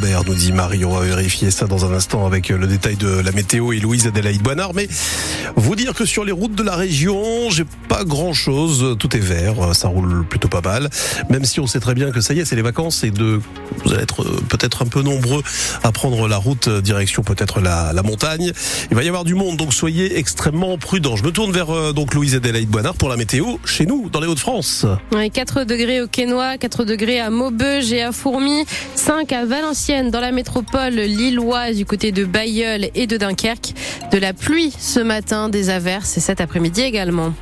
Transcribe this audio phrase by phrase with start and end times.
[0.00, 0.84] nous dit Marie.
[0.84, 4.06] On va vérifier ça dans un instant avec le détail de la météo et Louise
[4.06, 4.74] Adélaïde Boinard.
[4.74, 4.88] Mais
[5.56, 8.96] vous dire que sur les routes de la région, j'ai pas grand chose.
[8.98, 9.74] Tout est vert.
[9.74, 10.88] Ça roule plutôt pas mal.
[11.30, 13.40] Même si on sait très bien que ça y est, c'est les vacances et de,
[13.84, 15.42] vous allez être peut-être un peu nombreux
[15.82, 18.52] à prendre la route direction peut-être la, montagne.
[18.90, 21.16] Il va y avoir du monde, donc soyez extrêmement prudents.
[21.16, 24.20] Je me tourne vers euh, donc Louise Adélaïde Boinard pour la météo chez nous, dans
[24.20, 24.86] les Hauts-de-France.
[25.32, 30.20] 4 degrés au Quénois, 4 degrés à Maubeuge et à Fourmi, 5 à Valenciennes dans
[30.20, 33.72] la métropole lilloise du côté de Bayeul et de Dunkerque.
[34.12, 37.32] De la pluie ce matin, des averses et cet après-midi également.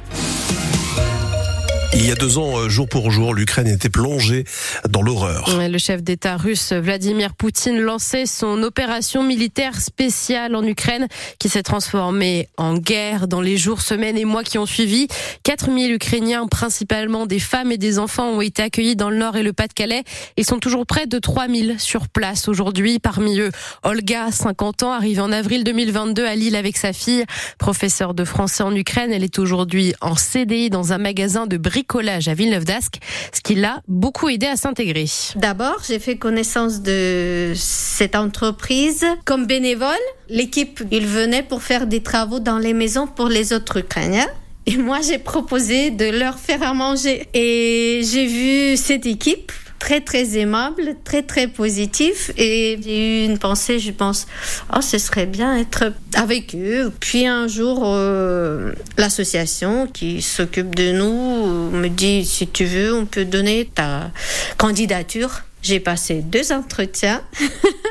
[1.99, 4.45] Il y a deux ans, euh, jour pour jour, l'Ukraine était plongée
[4.87, 5.49] dans l'horreur.
[5.59, 11.63] Le chef d'État russe Vladimir Poutine lançait son opération militaire spéciale en Ukraine qui s'est
[11.63, 15.09] transformée en guerre dans les jours, semaines et mois qui ont suivi.
[15.45, 19.43] 4000 Ukrainiens, principalement des femmes et des enfants, ont été accueillis dans le Nord et
[19.43, 20.05] le Pas-de-Calais.
[20.37, 22.99] Ils sont toujours près de 3000 sur place aujourd'hui.
[22.99, 23.53] Parmi eux,
[23.85, 27.25] Olga, 50 ans, arrivée en avril 2022 à Lille avec sa fille.
[27.57, 31.86] Professeure de français en Ukraine, elle est aujourd'hui en CDI dans un magasin de briques
[31.87, 32.99] collage à Villeneuve d'Ascq,
[33.33, 35.07] ce qui l'a beaucoup aidé à s'intégrer.
[35.37, 39.95] D'abord, j'ai fait connaissance de cette entreprise comme bénévole.
[40.29, 44.29] L'équipe, il venait pour faire des travaux dans les maisons pour les autres Ukrainiens.
[44.67, 47.29] Et moi, j'ai proposé de leur faire à manger.
[47.35, 53.39] Et j'ai vu cette équipe très très aimable, très très positif et j'ai eu une
[53.39, 54.27] pensée, je pense,
[54.75, 56.93] oh ce serait bien être avec eux.
[57.01, 63.07] Puis un jour, euh, l'association qui s'occupe de nous me dit si tu veux, on
[63.07, 64.11] peut donner ta
[64.57, 65.43] candidature.
[65.63, 67.23] J'ai passé deux entretiens.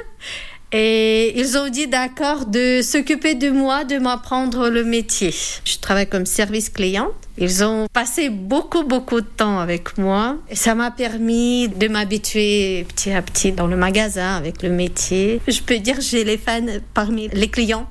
[0.78, 5.34] Et ils ont dit d'accord de s'occuper de moi, de m'apprendre le métier.
[5.64, 7.12] Je travaille comme service client.
[7.38, 10.36] Ils ont passé beaucoup, beaucoup de temps avec moi.
[10.50, 15.40] Et ça m'a permis de m'habituer petit à petit dans le magasin avec le métier.
[15.48, 17.88] Je peux dire que j'ai les fans parmi les clients.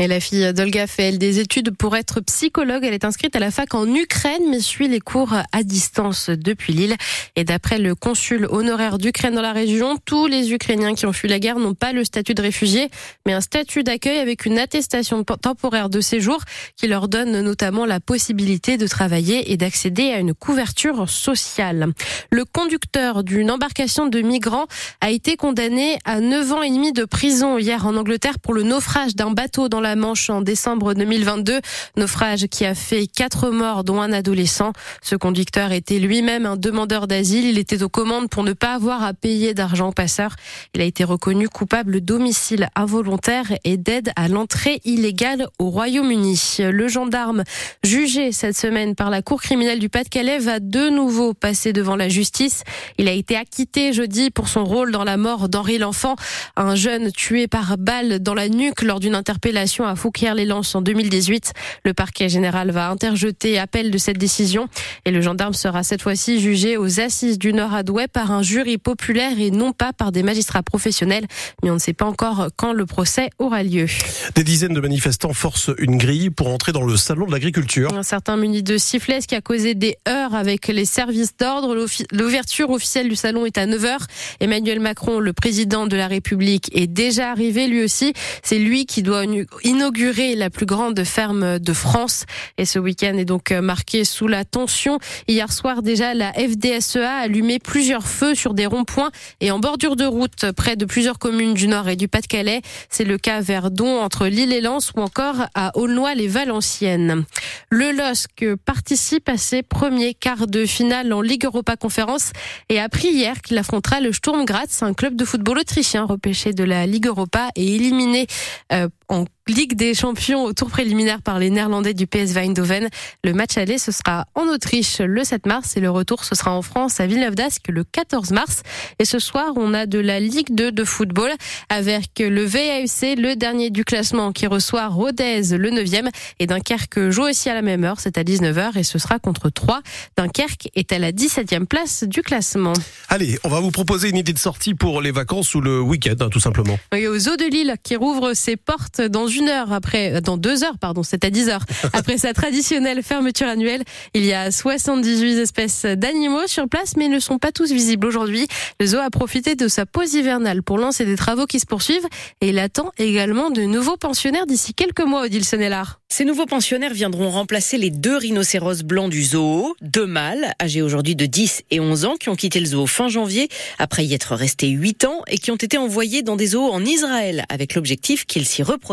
[0.00, 2.84] Et la fille d'Olga fait elle des études pour être psychologue.
[2.84, 6.72] Elle est inscrite à la fac en Ukraine, mais suit les cours à distance depuis
[6.72, 6.94] Lille.
[7.34, 11.26] Et d'après le consul honoraire d'Ukraine dans la région, tous les Ukrainiens qui ont fui
[11.26, 12.90] la guerre n'ont pas le statut de réfugié,
[13.26, 16.38] mais un statut d'accueil avec une attestation temporaire de séjour
[16.76, 21.88] qui leur donne notamment la possibilité de travailler et d'accéder à une couverture sociale.
[22.30, 24.66] Le conducteur d'une embarcation de migrants
[25.00, 28.62] a été condamné à 9 ans et demi de prison hier en Angleterre pour le
[28.62, 31.60] naufrage d'un bateau dans la Manche en décembre 2022.
[31.96, 34.72] Naufrage qui a fait quatre morts, dont un adolescent.
[35.02, 37.46] Ce conducteur était lui-même un demandeur d'asile.
[37.46, 40.36] Il était aux commandes pour ne pas avoir à payer d'argent aux passeurs.
[40.74, 46.56] Il a été reconnu coupable d'homicide involontaire et d'aide à l'entrée illégale au Royaume-Uni.
[46.58, 47.44] Le gendarme
[47.82, 52.08] jugé cette semaine par la Cour criminelle du Pas-de-Calais va de nouveau passer devant la
[52.08, 52.62] justice.
[52.98, 56.16] Il a été acquitté jeudi pour son rôle dans la mort d'Henri L'Enfant,
[56.56, 61.52] un jeune tué par balle dans la nuque lors d'une interpellation à Fouquier-les-Lances en 2018.
[61.84, 64.68] Le parquet général va interjeter appel de cette décision
[65.04, 68.42] et le gendarme sera cette fois-ci jugé aux assises du Nord à Douai par un
[68.42, 71.26] jury populaire et non pas par des magistrats professionnels.
[71.62, 73.86] Mais on ne sait pas encore quand le procès aura lieu.
[74.34, 77.92] Des dizaines de manifestants forcent une grille pour entrer dans le salon de l'agriculture.
[77.94, 81.86] Un certain muni de sifflets qui a causé des heures avec les services d'ordre.
[82.12, 83.98] L'ouverture officielle du salon est à 9h.
[84.40, 88.12] Emmanuel Macron, le président de la République, est déjà arrivé lui aussi.
[88.42, 89.24] C'est lui qui doit
[89.64, 92.24] inaugurer la plus grande ferme de France.
[92.56, 94.98] Et ce week-end est donc marqué sous la tension.
[95.26, 99.10] Hier soir déjà, la FDSEA a allumé plusieurs feux sur des ronds-points
[99.40, 102.62] et en bordure de route près de plusieurs communes du Nord et du Pas-de-Calais.
[102.90, 107.24] C'est le cas vers Don, entre Lille et Lens ou encore à Aulnoy-les-Valenciennes.
[107.70, 112.32] Le LOSC participe à ses premiers quarts de finale en Ligue Europa Conférence
[112.68, 116.52] et a appris hier qu'il affrontera le Sturm Graz, un club de football autrichien repêché
[116.52, 118.26] de la Ligue Europa et éliminé
[118.72, 122.88] euh, en Ligue des Champions au tour préliminaire par les Néerlandais du PS Eindhoven.
[123.24, 126.52] Le match aller, ce sera en Autriche le 7 mars et le retour, ce sera
[126.52, 128.62] en France à Villeneuve d'Ascq le 14 mars.
[128.98, 131.30] Et ce soir, on a de la Ligue 2 de football
[131.70, 136.10] avec le VAUC, le dernier du classement, qui reçoit Rodez, le 9e.
[136.38, 139.48] Et Dunkerque joue aussi à la même heure, c'est à 19h et ce sera contre
[139.48, 139.80] 3.
[140.18, 142.74] Dunkerque est à la 17e place du classement.
[143.08, 146.16] Allez, on va vous proposer une idée de sortie pour les vacances ou le week-end,
[146.20, 146.78] hein, tout simplement.
[146.92, 150.20] Oui, aux eaux de Lille qui rouvre ses portes ouverte dans une heure après, euh,
[150.20, 151.64] dans deux heures, pardon, c'est à 10 heures.
[151.92, 153.82] Après sa traditionnelle fermeture annuelle,
[154.14, 158.06] il y a 78 espèces d'animaux sur place, mais ils ne sont pas tous visibles
[158.06, 158.46] aujourd'hui.
[158.80, 162.06] Le zoo a profité de sa pause hivernale pour lancer des travaux qui se poursuivent
[162.40, 166.00] et il attend également de nouveaux pensionnaires d'ici quelques mois, Odile Sonnellard.
[166.10, 171.14] Ces nouveaux pensionnaires viendront remplacer les deux rhinocéros blancs du zoo, deux mâles, âgés aujourd'hui
[171.14, 173.48] de 10 et 11 ans, qui ont quitté le zoo fin janvier,
[173.78, 176.84] après y être restés 8 ans, et qui ont été envoyés dans des zoos en
[176.84, 178.87] Israël, avec l'objectif qu'ils s'y reproduisent.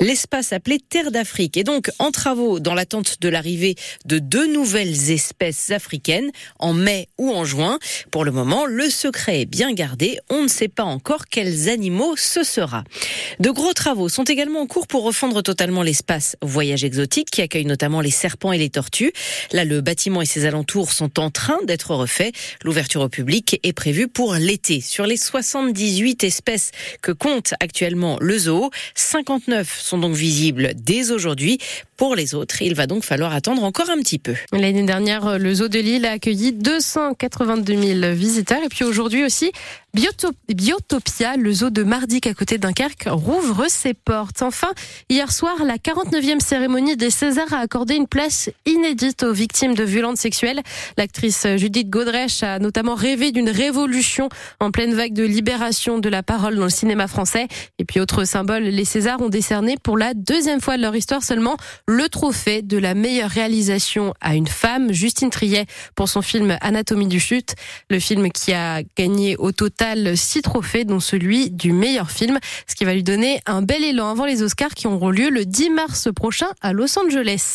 [0.00, 3.76] L'espace appelé Terre d'Afrique est donc en travaux dans l'attente de l'arrivée
[4.06, 7.78] de deux nouvelles espèces africaines, en mai ou en juin.
[8.10, 12.16] Pour le moment, le secret est bien gardé, on ne sait pas encore quels animaux
[12.16, 12.82] ce sera.
[13.38, 17.66] De gros travaux sont également en cours pour refondre totalement l'espace Voyage Exotique qui accueille
[17.66, 19.12] notamment les serpents et les tortues.
[19.52, 22.34] Là, le bâtiment et ses alentours sont en train d'être refaits.
[22.64, 24.80] L'ouverture au public est prévue pour l'été.
[24.80, 28.70] Sur les 78 espèces que compte actuellement le zoo,
[29.04, 31.58] 59 sont donc visibles dès aujourd'hui.
[31.96, 34.34] Pour les autres, il va donc falloir attendre encore un petit peu.
[34.52, 38.62] L'année dernière, le zoo de Lille a accueilli 282 000 visiteurs.
[38.64, 39.52] Et puis aujourd'hui aussi,
[39.94, 44.42] Biotopia, le zoo de Mardic à côté Dunkerque, rouvre ses portes.
[44.42, 44.72] Enfin,
[45.08, 49.84] hier soir, la 49e cérémonie des Césars a accordé une place inédite aux victimes de
[49.84, 50.62] violences sexuelles.
[50.98, 56.24] L'actrice Judith Godrèche a notamment rêvé d'une révolution en pleine vague de libération de la
[56.24, 57.46] parole dans le cinéma français.
[57.78, 61.22] Et puis, autre symbole, les Césars ont décerné pour la deuxième fois de leur histoire
[61.22, 66.56] seulement le trophée de la meilleure réalisation à une femme, Justine Triet, pour son film
[66.60, 67.54] Anatomie du chute.
[67.90, 72.74] Le film qui a gagné au total six trophées, dont celui du meilleur film, ce
[72.74, 75.70] qui va lui donner un bel élan avant les Oscars qui auront lieu le 10
[75.70, 77.52] mars prochain à Los Angeles.